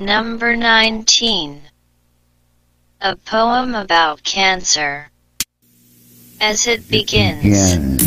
Number 0.00 0.56
19. 0.56 1.60
A 3.02 3.16
poem 3.16 3.74
about 3.74 4.22
cancer. 4.22 5.10
As 6.40 6.66
it 6.66 6.88
begins, 6.88 7.42
Begin 7.42 7.98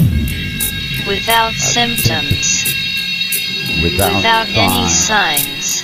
without 1.06 1.54
symptoms, 1.54 2.66
without, 3.84 4.16
without 4.16 4.48
any 4.50 4.90
signs. 4.90 5.84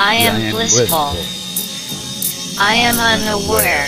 I 0.00 0.16
am 0.16 0.50
blissful. 0.50 1.14
I 2.58 2.74
am 2.74 2.98
unaware. 2.98 3.86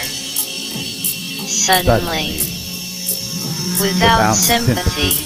Suddenly, 1.48 2.38
without 3.82 4.30
Without 4.30 4.34
sympathy, 4.34 5.18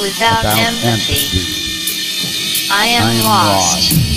without 0.00 0.44
without 0.44 0.58
empathy, 0.58 1.58
I 2.70 2.84
I 2.84 2.86
am 2.86 3.02
am 3.02 3.24
lost. 3.24 4.11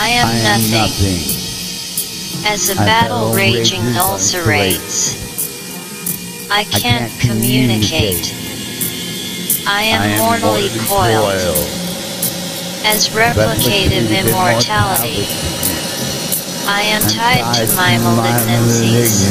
I 0.00 0.10
am 0.10 0.28
I 0.28 0.30
am 0.30 0.60
nothing. 0.70 0.78
nothing. 0.78 2.46
As 2.46 2.70
a 2.70 2.76
battle 2.76 3.32
battle 3.32 3.34
raging 3.34 3.82
ulcerates, 3.98 5.18
I 6.48 6.60
I 6.60 6.62
can't 6.62 7.10
can't 7.10 7.10
communicate. 7.18 8.32
I 9.66 9.82
am 9.82 10.00
I 10.00 10.06
am 10.06 10.18
mortally 10.20 10.68
mortally 10.68 10.86
coiled 10.86 11.34
as 12.86 13.08
replicative 13.10 14.14
immortality. 14.14 15.26
I 16.70 16.82
am 16.94 17.02
tied 17.02 17.42
to 17.58 17.66
my 17.74 17.98
malignancies, 17.98 19.26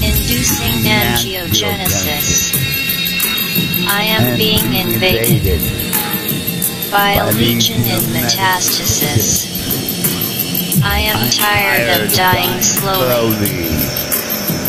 inducing 0.00 0.80
angiogenesis. 0.88 2.56
I 3.86 4.02
am 4.02 4.38
being 4.38 4.72
invaded 4.72 5.60
by 6.90 7.18
legion 7.32 7.80
in 7.82 8.02
metastasis. 8.14 9.46
I 10.82 11.00
am 11.00 11.30
tired 11.30 12.02
of 12.02 12.12
dying 12.12 12.62
slowly 12.62 13.74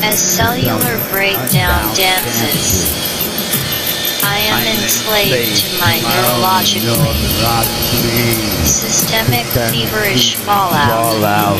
as 0.02 0.18
cellular 0.20 0.98
breakdown 1.12 1.94
dances. 1.96 2.90
I 4.24 4.40
am 4.50 4.66
enslaved 4.66 5.62
to 5.62 5.80
my 5.80 6.00
neurologically 6.02 7.14
systemic 8.66 9.46
feverish 9.48 10.36
fallout, 10.38 11.60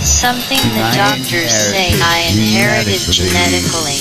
something 0.00 0.58
the 0.58 0.92
doctors 0.94 1.52
say 1.52 1.92
I 2.00 2.28
inherited 2.32 3.00
genetically. 3.12 4.00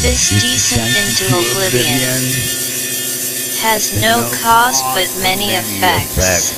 This 0.00 0.30
descent 0.40 0.94
into 0.96 1.26
oblivion 1.34 2.75
has 3.66 4.00
no 4.00 4.22
cause 4.42 4.80
but 4.94 5.10
many 5.26 5.50
effects. 5.50 6.54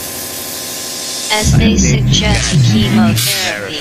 As 1.32 1.56
they 1.56 1.74
suggest 1.74 2.60
chemotherapy, 2.70 3.80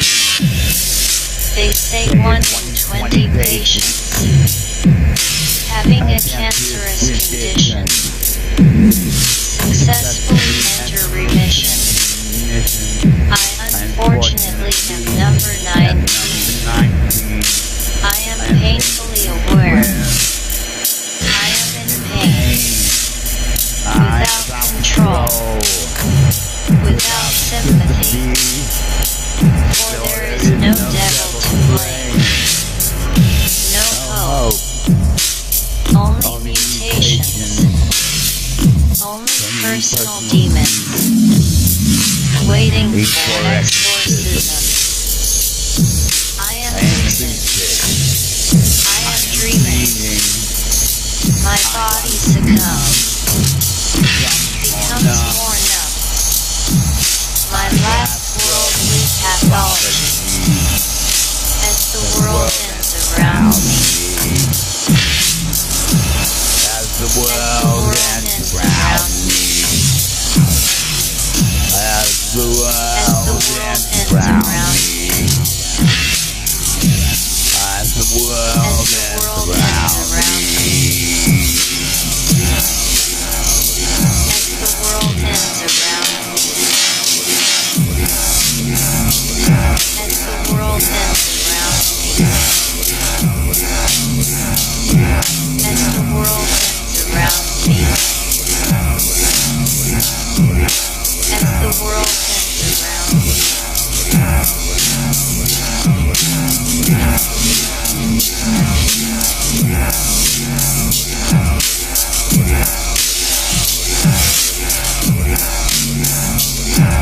they 1.59 1.71
say 1.75 2.07
1 2.07 2.23
in 2.23 2.75
20 3.03 3.27
patients 3.35 4.85
having 5.67 6.03
a 6.03 6.19
cancerous 6.23 7.03
condition 7.11 7.85
successfully 8.95 10.87
enter 10.87 11.03
remission. 11.13 11.76
Control, 24.67 25.55
without 26.83 27.31
sympathy, 27.31 28.35
for 29.71 29.95
there 30.03 30.35
is 30.35 30.43
no 30.59 30.75
devil 30.75 31.39
to 31.39 31.55
blame, 31.71 32.19
no 33.71 33.87
hope, 34.11 34.59
only 35.95 36.51
mutations, 36.51 37.63
only 38.99 39.39
personal 39.63 40.19
demons, 40.27 40.83
waiting 42.49 42.91
for 42.91 43.39
exorcism. 43.47 44.59
I 46.43 46.59
am 46.67 46.75
lucid. 46.75 47.39
I 48.83 48.99
am 49.15 49.21
dreaming. 49.31 49.87
My 51.43 51.55
body 51.71 52.11
succumbs, 52.11 53.16
and 57.67 57.81
last 57.81 58.39
world 58.47 59.51
knowledge 59.51 59.99
as 61.67 61.91
the 61.91 61.99
world 62.21 62.47
ends 62.71 62.95
around 63.19 63.59
me. 63.67 64.39
As 66.71 66.87
the 66.99 67.09
world 67.19 67.91
ends. 67.91 68.36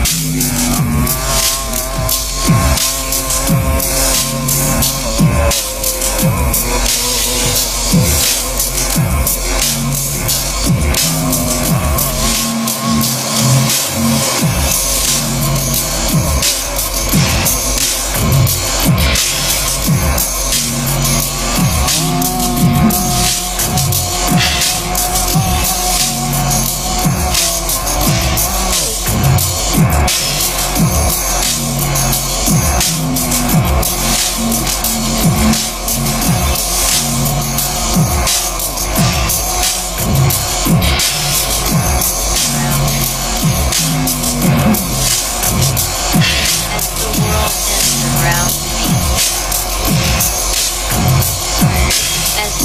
Wow. 0.06 0.65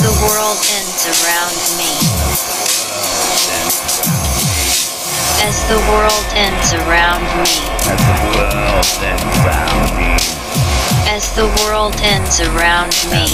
The 0.00 0.16
world 0.24 0.56
ends 0.72 1.04
around 1.12 1.60
me. 1.76 1.92
As 5.44 5.60
the 5.68 5.76
world 5.92 6.26
ends 6.32 6.72
around 6.72 7.20
me. 7.36 7.52
As 7.84 8.00
the 8.16 8.24
world 8.32 8.86
ends 8.96 9.20
around 9.60 9.92
me. 10.00 10.16
As 11.04 11.28
the 11.36 11.48
world 11.60 11.94
ends 12.00 12.40
around 12.40 12.96
me. 13.12 13.28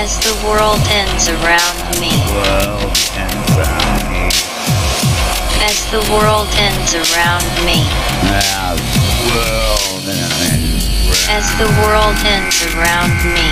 As 0.00 0.16
the 0.24 0.34
world 0.48 0.80
ends 0.88 1.28
around 1.28 2.00
me. 2.00 2.12
As 5.60 5.84
the 5.92 6.00
world 6.12 6.48
ends 6.56 6.94
around 6.94 7.64
me. 7.66 7.84
As 8.32 8.80
the 8.80 9.20
world 9.34 10.08
ends 10.08 10.74
around 10.74 10.79
As 11.32 11.46
the 11.58 11.70
world 11.80 12.16
ends 12.26 12.66
around 12.74 13.14
me. 13.22 13.48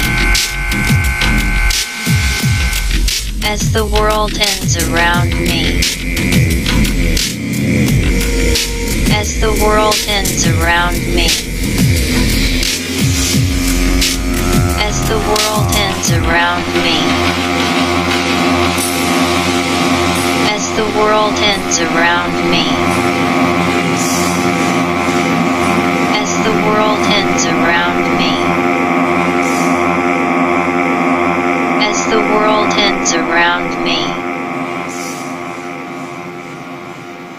As 3.46 3.72
the 3.72 3.86
world 3.86 4.32
ends 4.36 4.76
around 4.88 5.30
me. 5.30 5.78
As 9.14 9.40
the 9.40 9.52
world 9.62 9.94
ends 10.08 10.46
around 10.48 10.98
me. 11.14 11.28
As 14.82 14.98
the 15.08 15.18
world 15.30 15.70
ends 15.76 16.10
around 16.10 16.66
me. 16.82 16.98
As 20.50 20.64
the 20.76 20.88
world 20.98 21.38
ends 21.38 21.78
around 21.80 22.34
me. 22.50 23.37
Ends 27.38 27.46
around 27.46 28.18
me. 28.18 28.34
As 31.84 32.06
the 32.06 32.18
world 32.18 32.72
ends 32.76 33.14
around 33.14 33.84
me. 33.84 34.02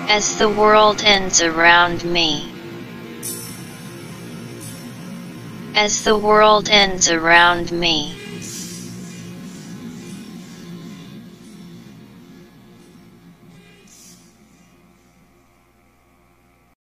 As 0.10 0.38
the 0.38 0.48
world 0.48 1.02
ends 1.04 1.42
around 1.42 2.06
me. 2.06 2.50
As 5.76 6.04
the 6.04 6.18
world 6.18 6.70
ends 6.70 7.10
around 7.10 7.72
me. 7.72 8.29